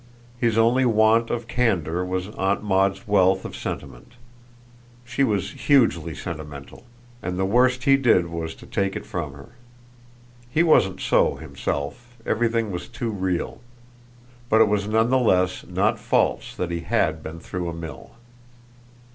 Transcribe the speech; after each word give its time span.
His 0.39 0.57
only 0.57 0.83
want 0.83 1.29
of 1.29 1.47
candour 1.47 2.03
was 2.03 2.29
Aunt 2.29 2.63
Maud's 2.63 3.07
wealth 3.07 3.45
of 3.45 3.55
sentiment. 3.55 4.13
She 5.05 5.23
was 5.23 5.51
hugely 5.51 6.15
sentimental, 6.15 6.85
and 7.21 7.37
the 7.37 7.45
worst 7.45 7.83
he 7.83 7.97
did 7.97 8.25
was 8.25 8.55
to 8.55 8.65
take 8.65 8.95
it 8.95 9.05
from 9.05 9.33
her. 9.33 9.49
He 10.49 10.63
wasn't 10.63 11.01
so 11.01 11.35
himself 11.35 12.17
everything 12.25 12.71
was 12.71 12.87
too 12.87 13.11
real; 13.11 13.61
but 14.49 14.59
it 14.59 14.67
was 14.67 14.87
none 14.87 15.11
the 15.11 15.19
less 15.19 15.67
not 15.67 15.99
false 15.99 16.55
that 16.55 16.71
he 16.71 16.79
HAD 16.79 17.21
been 17.21 17.39
through 17.39 17.69
a 17.69 17.73
mill. 17.75 18.13